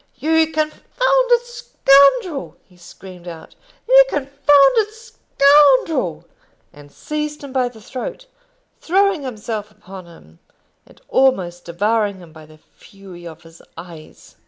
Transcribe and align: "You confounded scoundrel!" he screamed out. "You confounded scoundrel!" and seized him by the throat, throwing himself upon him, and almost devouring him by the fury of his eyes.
"You 0.15 0.47
confounded 0.51 1.41
scoundrel!" 1.43 2.57
he 2.67 2.75
screamed 2.75 3.27
out. 3.27 3.53
"You 3.87 4.03
confounded 4.09 4.89
scoundrel!" 4.89 6.25
and 6.73 6.91
seized 6.91 7.43
him 7.43 7.53
by 7.53 7.69
the 7.69 7.81
throat, 7.81 8.25
throwing 8.79 9.21
himself 9.21 9.69
upon 9.69 10.07
him, 10.07 10.39
and 10.87 10.99
almost 11.07 11.65
devouring 11.65 12.17
him 12.17 12.33
by 12.33 12.47
the 12.47 12.57
fury 12.57 13.27
of 13.27 13.43
his 13.43 13.61
eyes. 13.77 14.37